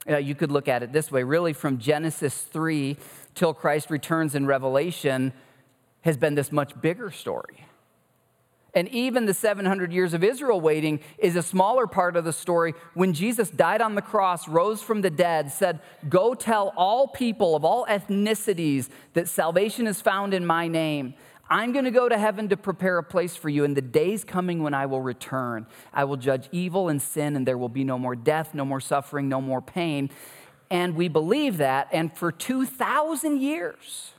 [0.08, 2.96] Uh, you could look at it this way really, from Genesis 3
[3.34, 5.34] till Christ returns in Revelation,
[6.00, 7.66] has been this much bigger story.
[8.74, 12.74] And even the 700 years of Israel waiting is a smaller part of the story.
[12.94, 17.54] When Jesus died on the cross, rose from the dead, said, Go tell all people
[17.54, 21.14] of all ethnicities that salvation is found in my name.
[21.48, 23.64] I'm going to go to heaven to prepare a place for you.
[23.64, 27.46] In the days coming when I will return, I will judge evil and sin, and
[27.46, 30.10] there will be no more death, no more suffering, no more pain.
[30.70, 31.88] And we believe that.
[31.92, 34.12] And for 2,000 years,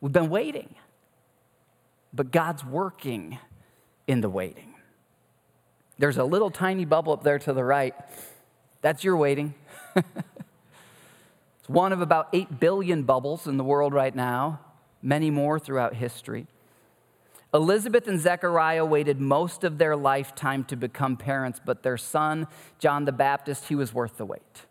[0.00, 0.74] we've been waiting.
[2.12, 3.38] But God's working
[4.12, 4.74] in the waiting.
[5.98, 7.94] There's a little tiny bubble up there to the right.
[8.82, 9.54] That's your waiting.
[9.96, 10.06] it's
[11.66, 14.60] one of about 8 billion bubbles in the world right now,
[15.00, 16.46] many more throughout history.
[17.54, 22.46] Elizabeth and Zechariah waited most of their lifetime to become parents, but their son,
[22.78, 24.66] John the Baptist, he was worth the wait.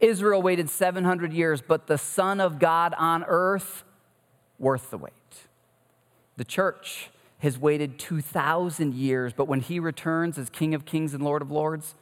[0.00, 3.84] Israel waited 700 years, but the Son of God on earth,
[4.58, 5.12] worth the wait.
[6.36, 11.22] The church has waited 2,000 years, but when he returns as King of Kings and
[11.22, 11.94] Lord of Lords,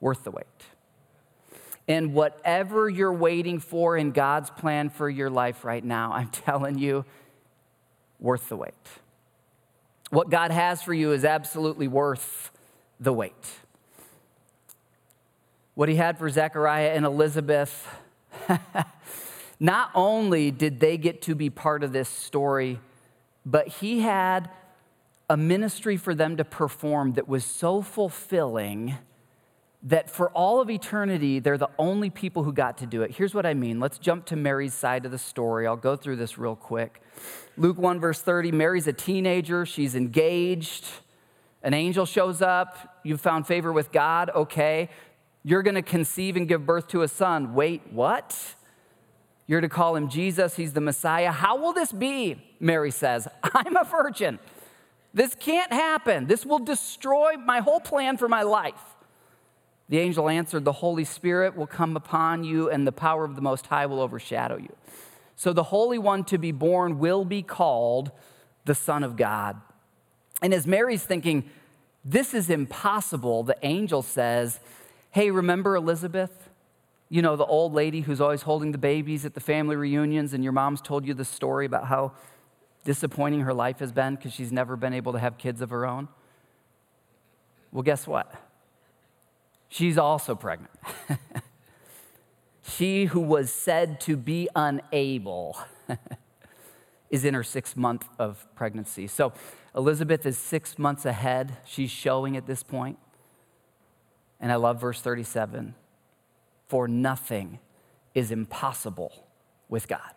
[0.00, 0.46] worth the wait.
[1.88, 6.78] And whatever you're waiting for in God's plan for your life right now, I'm telling
[6.78, 7.04] you,
[8.18, 8.74] worth the wait.
[10.10, 12.50] What God has for you is absolutely worth
[13.00, 13.32] the wait.
[15.74, 17.86] What he had for Zechariah and Elizabeth,
[19.60, 22.78] not only did they get to be part of this story,
[23.46, 24.50] but he had
[25.30, 28.96] a ministry for them to perform that was so fulfilling
[29.84, 33.12] that for all of eternity, they're the only people who got to do it.
[33.12, 33.78] Here's what I mean.
[33.78, 35.66] Let's jump to Mary's side of the story.
[35.66, 37.00] I'll go through this real quick.
[37.56, 40.84] Luke 1, verse 30 Mary's a teenager, she's engaged.
[41.62, 43.00] An angel shows up.
[43.04, 44.30] You've found favor with God.
[44.34, 44.88] Okay.
[45.42, 47.54] You're going to conceive and give birth to a son.
[47.54, 48.55] Wait, what?
[49.46, 50.56] You're to call him Jesus.
[50.56, 51.30] He's the Messiah.
[51.30, 52.42] How will this be?
[52.58, 54.38] Mary says, I'm a virgin.
[55.14, 56.26] This can't happen.
[56.26, 58.96] This will destroy my whole plan for my life.
[59.88, 63.40] The angel answered, The Holy Spirit will come upon you, and the power of the
[63.40, 64.74] Most High will overshadow you.
[65.36, 68.10] So the Holy One to be born will be called
[68.64, 69.60] the Son of God.
[70.42, 71.48] And as Mary's thinking,
[72.04, 74.60] This is impossible, the angel says,
[75.12, 76.45] Hey, remember Elizabeth?
[77.08, 80.42] You know, the old lady who's always holding the babies at the family reunions, and
[80.42, 82.12] your mom's told you the story about how
[82.84, 85.84] disappointing her life has been because she's never been able to have kids of her
[85.84, 86.08] own?
[87.72, 88.32] Well, guess what?
[89.68, 90.70] She's also pregnant.
[92.62, 95.58] she who was said to be unable
[97.10, 99.06] is in her sixth month of pregnancy.
[99.06, 99.32] So
[99.74, 101.58] Elizabeth is six months ahead.
[101.64, 102.98] She's showing at this point.
[104.40, 105.74] And I love verse 37
[106.68, 107.58] for nothing
[108.14, 109.26] is impossible
[109.68, 110.12] with God.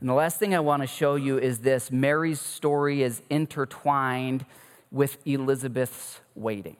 [0.00, 4.44] And the last thing I want to show you is this Mary's story is intertwined
[4.90, 6.76] with Elizabeth's waiting.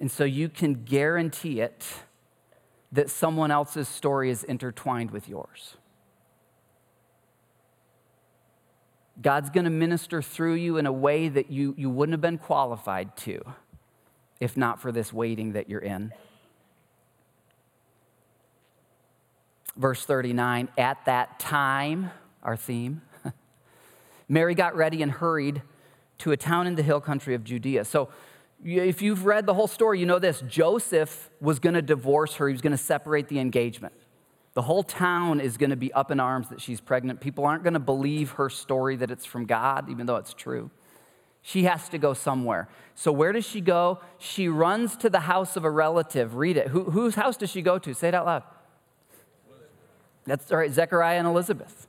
[0.00, 1.86] And so you can guarantee it
[2.90, 5.76] that someone else's story is intertwined with yours.
[9.22, 12.38] God's going to minister through you in a way that you, you wouldn't have been
[12.38, 13.42] qualified to
[14.40, 16.12] if not for this waiting that you're in.
[19.76, 22.10] Verse 39 At that time,
[22.42, 23.02] our theme,
[24.28, 25.62] Mary got ready and hurried
[26.18, 27.84] to a town in the hill country of Judea.
[27.84, 28.08] So,
[28.62, 32.48] if you've read the whole story, you know this Joseph was going to divorce her,
[32.48, 33.94] he was going to separate the engagement.
[34.52, 37.20] The whole town is going to be up in arms that she's pregnant.
[37.20, 40.70] People aren't going to believe her story that it's from God, even though it's true.
[41.42, 42.68] She has to go somewhere.
[42.94, 44.00] So, where does she go?
[44.18, 46.36] She runs to the house of a relative.
[46.36, 46.68] Read it.
[46.68, 47.94] Who, whose house does she go to?
[47.94, 48.42] Say it out loud.
[50.26, 51.86] That's all right, Zechariah and Elizabeth.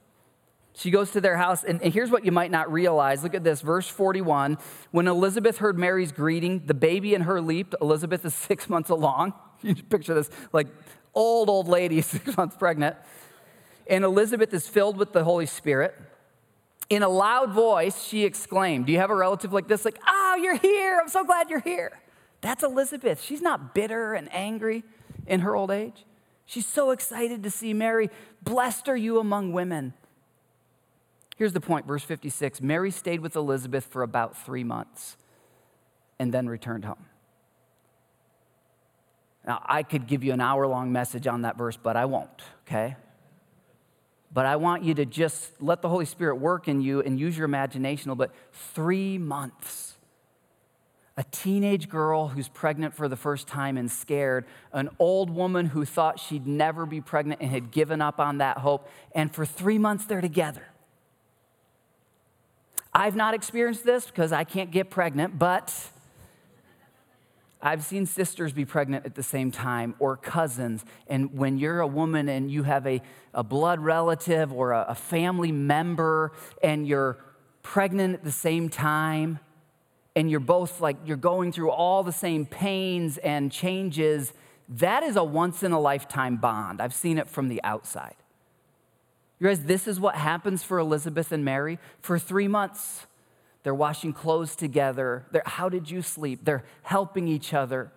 [0.73, 3.23] She goes to their house, and, and here's what you might not realize.
[3.23, 4.57] Look at this, verse 41.
[4.91, 7.75] When Elizabeth heard Mary's greeting, the baby in her leaped.
[7.81, 9.33] Elizabeth is six months along.
[9.63, 10.65] You picture this like
[11.13, 12.95] old, old lady, six months pregnant.
[13.85, 15.95] And Elizabeth is filled with the Holy Spirit.
[16.91, 19.85] In a loud voice, she exclaimed, Do you have a relative like this?
[19.85, 20.99] Like, oh, you're here.
[21.01, 22.01] I'm so glad you're here.
[22.41, 23.21] That's Elizabeth.
[23.21, 24.83] She's not bitter and angry
[25.25, 26.03] in her old age.
[26.45, 28.09] She's so excited to see Mary.
[28.43, 29.93] Blessed are you among women.
[31.37, 35.15] Here's the point, verse 56 Mary stayed with Elizabeth for about three months
[36.19, 37.05] and then returned home.
[39.47, 42.41] Now, I could give you an hour long message on that verse, but I won't,
[42.67, 42.97] okay?
[44.33, 47.37] But I want you to just let the Holy Spirit work in you and use
[47.37, 48.35] your imagination a little bit.
[48.73, 49.95] Three months.
[51.17, 55.83] A teenage girl who's pregnant for the first time and scared, an old woman who
[55.83, 59.77] thought she'd never be pregnant and had given up on that hope, and for three
[59.77, 60.65] months they're together.
[62.93, 65.73] I've not experienced this because I can't get pregnant, but
[67.61, 70.83] I've seen sisters be pregnant at the same time or cousins.
[71.07, 73.01] And when you're a woman and you have a,
[73.33, 76.31] a blood relative or a, a family member
[76.63, 77.17] and you're
[77.61, 79.39] pregnant at the same time,
[80.15, 84.33] and you're both like, you're going through all the same pains and changes,
[84.67, 86.81] that is a once in a lifetime bond.
[86.81, 88.15] I've seen it from the outside.
[89.39, 93.07] You guys, this is what happens for Elizabeth and Mary for three months.
[93.63, 95.25] They're washing clothes together.
[95.31, 96.41] They're, how did you sleep?
[96.43, 97.91] They're helping each other.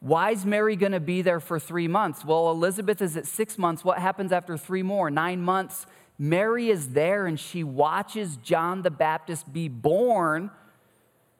[0.00, 2.24] Why is Mary going to be there for three months?
[2.24, 3.84] Well, Elizabeth is at six months.
[3.84, 5.10] What happens after three more?
[5.10, 5.86] Nine months.
[6.18, 10.50] Mary is there and she watches John the Baptist be born,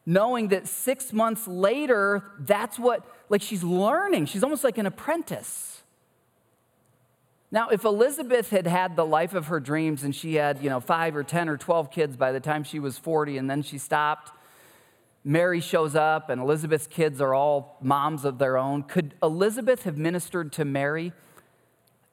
[0.06, 4.26] knowing that six months later, that's what, like, she's learning.
[4.26, 5.77] She's almost like an apprentice.
[7.50, 10.80] Now, if Elizabeth had had the life of her dreams and she had, you know,
[10.80, 13.78] five or 10 or 12 kids by the time she was 40 and then she
[13.78, 14.32] stopped,
[15.24, 19.96] Mary shows up and Elizabeth's kids are all moms of their own, could Elizabeth have
[19.96, 21.12] ministered to Mary?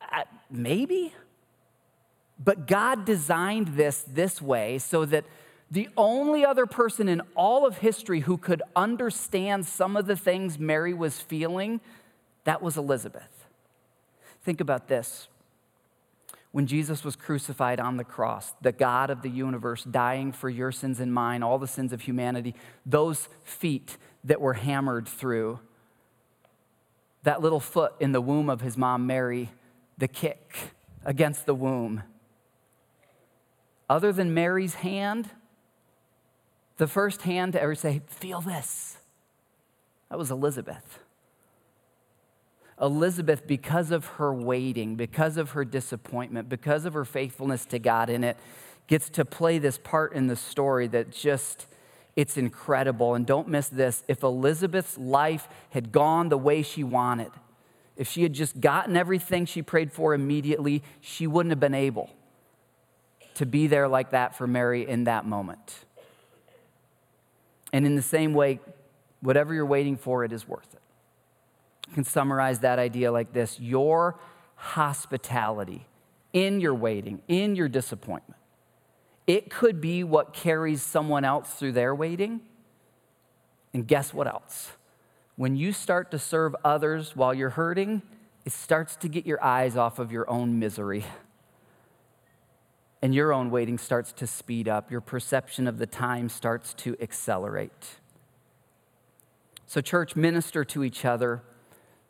[0.02, 1.14] Uh, maybe.
[2.42, 5.26] But God designed this this way so that
[5.70, 10.60] the only other person in all of history who could understand some of the things
[10.60, 11.82] Mary was feeling,
[12.44, 13.35] that was Elizabeth.
[14.46, 15.28] Think about this.
[16.52, 20.72] When Jesus was crucified on the cross, the God of the universe dying for your
[20.72, 22.54] sins and mine, all the sins of humanity,
[22.86, 25.60] those feet that were hammered through,
[27.24, 29.50] that little foot in the womb of his mom Mary,
[29.98, 30.56] the kick
[31.04, 32.04] against the womb.
[33.90, 35.32] Other than Mary's hand,
[36.78, 38.98] the first hand to ever say, Feel this,
[40.10, 41.00] that was Elizabeth.
[42.82, 48.10] Elizabeth, because of her waiting, because of her disappointment, because of her faithfulness to God
[48.10, 48.38] in it,
[48.88, 51.68] gets to play this part in the story that just,
[52.16, 53.16] it's incredible.
[53.16, 57.32] And don't miss this if Elizabeth's life had gone the way she wanted,
[57.96, 62.10] if she had just gotten everything she prayed for immediately, she wouldn't have been able
[63.36, 65.86] to be there like that for Mary in that moment.
[67.72, 68.60] And in the same way,
[69.22, 70.82] whatever you're waiting for, it is worth it
[71.96, 74.20] can summarize that idea like this Your
[74.56, 75.88] hospitality
[76.34, 78.40] in your waiting, in your disappointment,
[79.26, 82.42] it could be what carries someone else through their waiting.
[83.74, 84.74] And guess what else?
[85.38, 88.02] When you start to serve others while you're hurting,
[88.46, 91.04] it starts to get your eyes off of your own misery.
[93.02, 94.92] And your own waiting starts to speed up.
[94.92, 98.00] Your perception of the time starts to accelerate.
[99.66, 101.42] So, church, minister to each other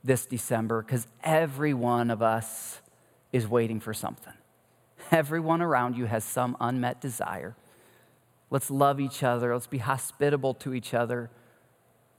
[0.06, 2.82] this December because every one of us
[3.32, 4.34] is waiting for something.
[5.12, 7.56] Everyone around you has some unmet desire.
[8.50, 9.54] Let's love each other.
[9.54, 11.30] Let's be hospitable to each other.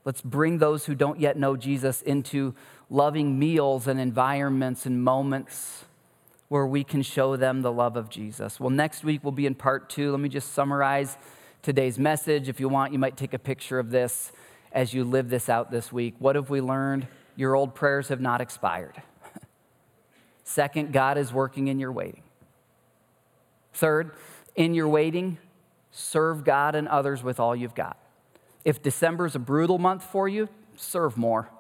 [0.05, 2.55] Let's bring those who don't yet know Jesus into
[2.91, 5.85] loving meals and environments and moments
[6.49, 8.61] where we can show them the love of Jesus.
[8.61, 10.13] Well, next week we'll be in part two.
[10.13, 11.17] Let me just summarize
[11.63, 12.49] today's message.
[12.49, 14.31] If you want, you might take a picture of this
[14.71, 16.15] as you live this out this week.
[16.21, 17.09] What have we learned?
[17.37, 19.01] Your old prayers have not expired.
[20.45, 22.23] Second, God is working in your waiting.
[23.75, 24.13] Third,
[24.55, 25.39] in your waiting,
[25.91, 27.99] serve God and others with all you've got.
[28.65, 31.51] If December is a brutal month for you, serve more.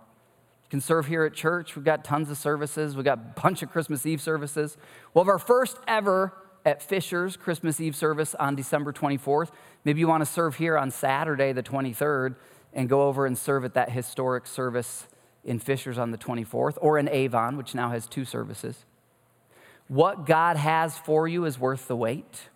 [0.64, 1.76] You can serve here at church.
[1.76, 2.96] We've got tons of services.
[2.96, 4.76] We've got a bunch of Christmas Eve services.
[5.14, 6.32] We'll have our first ever
[6.64, 9.50] at Fishers Christmas Eve service on December 24th.
[9.84, 12.34] Maybe you want to serve here on Saturday, the 23rd,
[12.72, 15.06] and go over and serve at that historic service
[15.46, 18.84] in Fishers on the 24th, or in Avon, which now has two services.
[19.88, 22.50] What God has for you is worth the wait.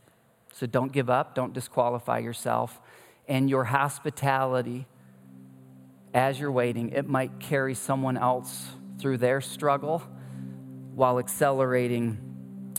[0.52, 2.80] So don't give up, don't disqualify yourself.
[3.28, 4.86] And your hospitality,
[6.12, 10.02] as you're waiting, it might carry someone else through their struggle
[10.94, 12.18] while accelerating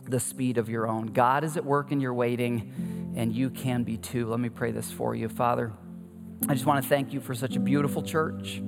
[0.05, 1.07] the speed of your own.
[1.07, 4.27] God is at work in your waiting, and you can be too.
[4.27, 5.29] Let me pray this for you.
[5.29, 5.71] Father,
[6.49, 8.61] I just want to thank you for such a beautiful church,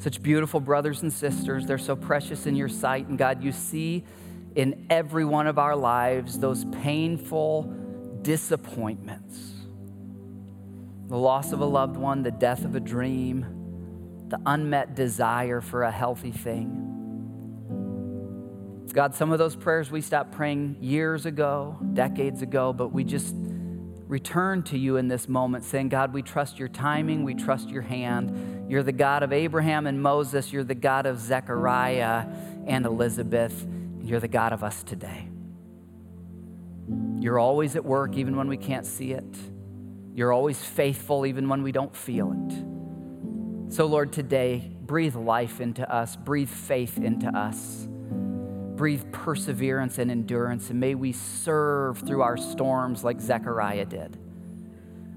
[0.00, 1.66] such beautiful brothers and sisters.
[1.66, 3.06] They're so precious in your sight.
[3.06, 4.04] And God, you see
[4.54, 7.72] in every one of our lives those painful
[8.22, 9.54] disappointments
[11.10, 13.44] the loss of a loved one, the death of a dream,
[14.28, 16.86] the unmet desire for a healthy thing.
[18.92, 23.34] God, some of those prayers we stopped praying years ago, decades ago, but we just
[24.10, 27.82] return to you in this moment saying, God, we trust your timing, we trust your
[27.82, 28.68] hand.
[28.68, 32.26] You're the God of Abraham and Moses, you're the God of Zechariah
[32.66, 33.66] and Elizabeth,
[34.02, 35.28] you're the God of us today.
[37.20, 39.36] You're always at work, even when we can't see it.
[40.12, 43.72] You're always faithful, even when we don't feel it.
[43.72, 47.86] So, Lord, today, breathe life into us, breathe faith into us
[48.80, 54.16] breathe perseverance and endurance, and may we serve through our storms like Zechariah did.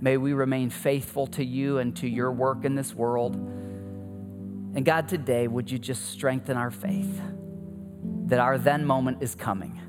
[0.02, 3.36] May we remain faithful to you and to your work in this world.
[3.38, 7.22] And God, today, would you just strengthen our faith
[8.26, 9.80] that our then moment is coming.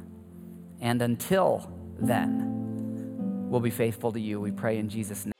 [0.80, 1.68] And until
[1.98, 4.40] then, we'll be faithful to you.
[4.40, 5.33] We pray in Jesus' name.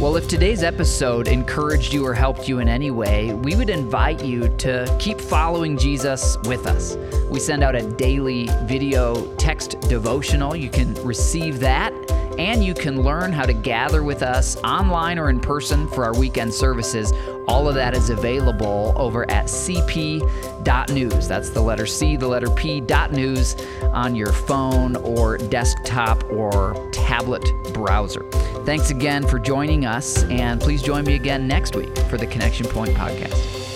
[0.00, 4.24] Well, if today's episode encouraged you or helped you in any way, we would invite
[4.24, 6.96] you to keep following Jesus with us.
[7.28, 10.54] We send out a daily video text devotional.
[10.54, 11.92] You can receive that
[12.38, 16.14] and you can learn how to gather with us online or in person for our
[16.14, 17.12] weekend services.
[17.48, 21.26] All of that is available over at cp.news.
[21.26, 26.88] That's the letter C, the letter P, dot news on your phone or desktop or
[26.92, 27.44] tablet
[27.74, 28.22] browser.
[28.68, 32.66] Thanks again for joining us, and please join me again next week for the Connection
[32.66, 33.67] Pointe podcast.